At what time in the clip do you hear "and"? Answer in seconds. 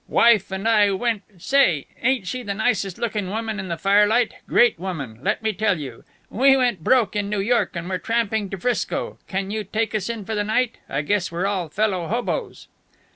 0.51-0.67, 7.75-7.87